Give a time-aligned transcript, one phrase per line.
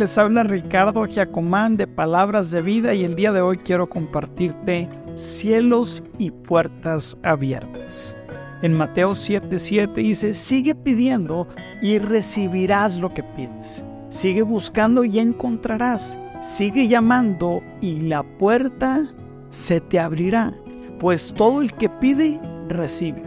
[0.00, 4.88] Les habla Ricardo Giacomán de Palabras de Vida y el día de hoy quiero compartirte
[5.14, 8.16] cielos y puertas abiertas.
[8.62, 11.46] En Mateo 7:7 dice, sigue pidiendo
[11.82, 13.84] y recibirás lo que pides.
[14.08, 16.16] Sigue buscando y encontrarás.
[16.40, 19.06] Sigue llamando y la puerta
[19.50, 20.54] se te abrirá.
[20.98, 23.22] Pues todo el que pide, recibe.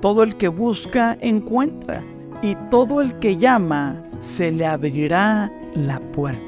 [0.00, 2.00] Todo el que busca, encuentra.
[2.42, 6.44] Y todo el que llama, se le abrirá la puerta.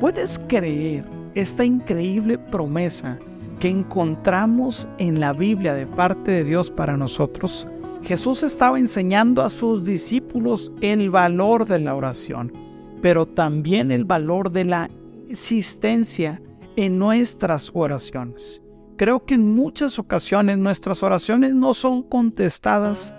[0.00, 3.18] ¿Puedes creer esta increíble promesa
[3.60, 7.66] que encontramos en la Biblia de parte de Dios para nosotros?
[8.02, 12.52] Jesús estaba enseñando a sus discípulos el valor de la oración,
[13.02, 14.90] pero también el valor de la
[15.28, 16.40] insistencia
[16.76, 18.62] en nuestras oraciones.
[18.96, 23.14] Creo que en muchas ocasiones nuestras oraciones no son contestadas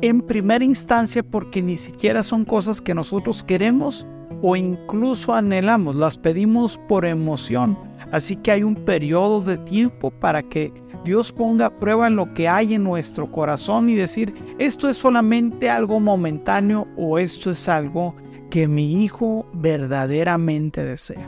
[0.00, 4.06] en primera instancia porque ni siquiera son cosas que nosotros queremos
[4.46, 7.78] o incluso anhelamos, las pedimos por emoción.
[8.12, 10.70] Así que hay un periodo de tiempo para que
[11.02, 15.70] Dios ponga a prueba lo que hay en nuestro corazón y decir, esto es solamente
[15.70, 18.14] algo momentáneo o esto es algo
[18.50, 21.26] que mi hijo verdaderamente desea.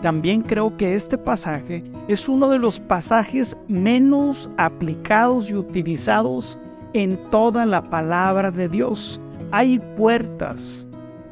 [0.00, 6.58] También creo que este pasaje es uno de los pasajes menos aplicados y utilizados
[6.94, 9.20] en toda la palabra de Dios.
[9.50, 10.86] Hay puertas,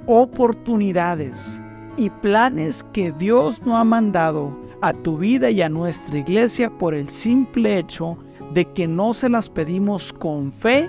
[0.06, 1.60] oportunidades
[1.96, 6.94] y planes que Dios no ha mandado a tu vida y a nuestra iglesia por
[6.94, 8.18] el simple hecho
[8.52, 10.88] de que no se las pedimos con fe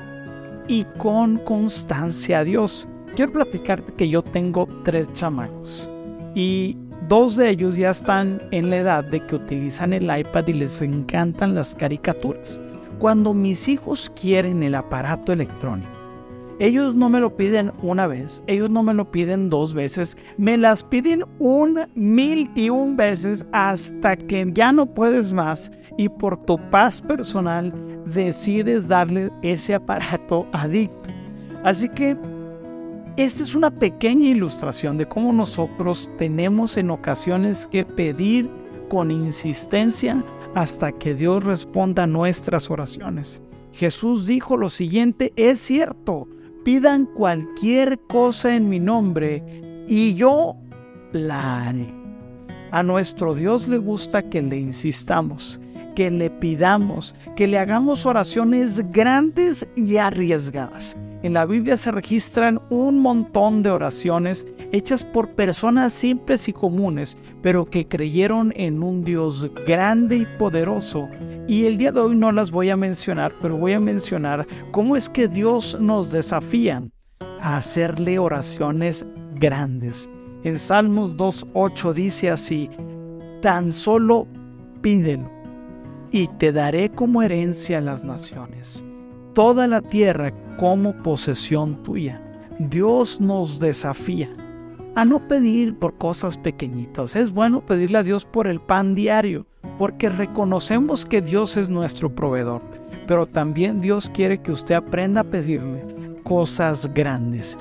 [0.68, 2.88] y con constancia a Dios.
[3.16, 5.90] Quiero platicarte que yo tengo tres chamacos
[6.34, 10.54] y dos de ellos ya están en la edad de que utilizan el iPad y
[10.54, 12.60] les encantan las caricaturas.
[13.00, 16.03] Cuando mis hijos quieren el aparato electrónico,
[16.60, 20.58] ellos no me lo piden una vez, ellos no me lo piden dos veces, me
[20.58, 26.38] las piden un mil y un veces hasta que ya no puedes más y por
[26.38, 27.74] tu paz personal
[28.06, 31.10] decides darle ese aparato adicto.
[31.64, 32.18] Así que
[33.16, 38.50] esta es una pequeña ilustración de cómo nosotros tenemos en ocasiones que pedir
[38.90, 40.24] con insistencia
[40.56, 43.42] hasta que Dios responda nuestras oraciones.
[43.72, 46.28] Jesús dijo lo siguiente, es cierto,
[46.64, 49.44] pidan cualquier cosa en mi nombre
[49.88, 50.56] y yo
[51.12, 51.94] la haré.
[52.72, 55.60] A nuestro Dios le gusta que le insistamos,
[55.96, 60.98] que le pidamos, que le hagamos oraciones grandes y arriesgadas.
[61.24, 67.18] En la Biblia se registran un montón de oraciones hechas por personas simples y comunes,
[67.42, 71.08] pero que creyeron en un Dios grande y poderoso.
[71.48, 74.98] Y el día de hoy no las voy a mencionar, pero voy a mencionar cómo
[74.98, 76.84] es que Dios nos desafía
[77.40, 79.06] a hacerle oraciones
[79.36, 80.10] grandes.
[80.44, 82.70] En Salmos 2.8 dice así,
[83.42, 84.28] tan solo
[84.82, 85.32] pídelo
[86.12, 88.84] y te daré como herencia a las naciones
[89.34, 92.22] toda la tierra como posesión tuya.
[92.60, 94.30] Dios nos desafía
[94.96, 97.16] a no pedir por cosas pequeñitas.
[97.16, 99.46] Es bueno pedirle a Dios por el pan diario,
[99.78, 102.62] porque reconocemos que Dios es nuestro proveedor.
[103.08, 105.84] Pero también Dios quiere que usted aprenda a pedirle
[106.24, 107.58] cosas grandes,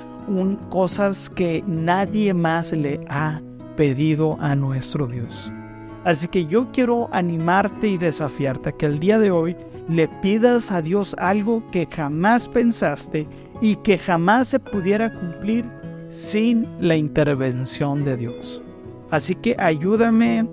[0.68, 3.40] cosas que nadie más le ha
[3.76, 5.52] pedido a nuestro Dios.
[6.04, 9.56] Así que yo quiero animarte y desafiarte a que el día de hoy
[9.88, 13.28] le pidas a Dios algo que jamás pensaste
[13.60, 15.64] y que jamás se pudiera cumplir
[16.08, 18.60] sin la intervención de Dios.
[19.10, 20.48] Así que ayúdame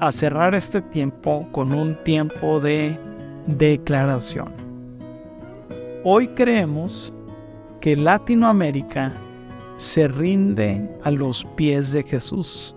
[0.00, 2.98] a cerrar este tiempo con un tiempo de
[3.46, 4.52] declaración.
[6.04, 7.12] Hoy creemos
[7.82, 9.12] que Latinoamérica
[9.76, 12.74] se rinde a los pies de Jesús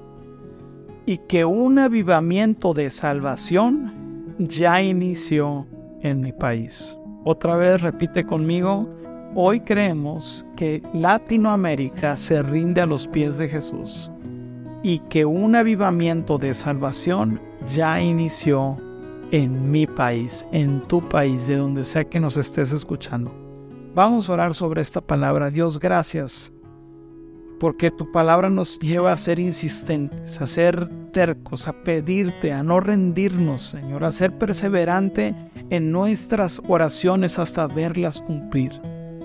[1.06, 5.68] y que un avivamiento de salvación ya inició
[6.02, 6.98] en mi país.
[7.26, 8.90] Otra vez repite conmigo,
[9.36, 14.12] hoy creemos que Latinoamérica se rinde a los pies de Jesús
[14.82, 17.40] y que un avivamiento de salvación
[17.74, 18.78] ya inició
[19.32, 23.34] en mi país, en tu país, de donde sea que nos estés escuchando.
[23.96, 25.50] Vamos a orar sobre esta palabra.
[25.50, 26.53] Dios, gracias
[27.64, 32.82] porque tu palabra nos lleva a ser insistentes, a ser tercos, a pedirte, a no
[32.82, 35.34] rendirnos, Señor, a ser perseverante
[35.70, 38.74] en nuestras oraciones hasta verlas cumplir.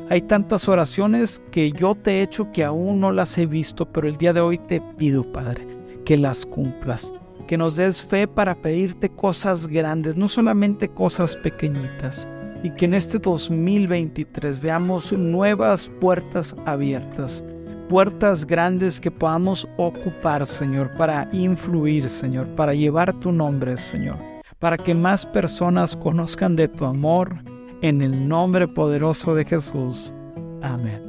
[0.08, 4.06] Hay tantas oraciones que yo te he hecho que aún no las he visto, pero
[4.06, 5.67] el día de hoy te pido, Padre,
[6.05, 7.12] que las cumplas,
[7.49, 12.29] que nos des fe para pedirte cosas grandes, no solamente cosas pequeñitas,
[12.62, 17.43] y que en este 2023 veamos nuevas puertas abiertas
[17.88, 24.17] puertas grandes que podamos ocupar, Señor, para influir, Señor, para llevar tu nombre, Señor,
[24.58, 27.43] para que más personas conozcan de tu amor,
[27.81, 30.12] en el nombre poderoso de Jesús.
[30.62, 31.02] Amén.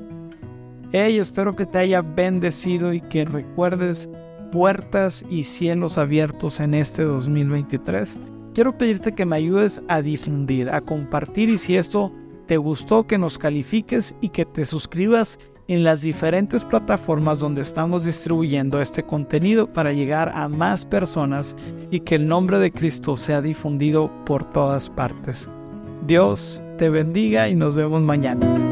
[0.91, 4.09] Hey, espero que te haya bendecido y que recuerdes
[4.51, 8.19] puertas y cielos abiertos en este 2023.
[8.53, 12.11] Quiero pedirte que me ayudes a difundir, a compartir y si esto
[12.47, 15.37] te gustó, que nos califiques y que te suscribas
[15.69, 21.55] en las diferentes plataformas donde estamos distribuyendo este contenido para llegar a más personas
[21.91, 25.47] y que el nombre de Cristo sea difundido por todas partes.
[26.07, 28.68] Dios te bendiga y nos vemos mañana.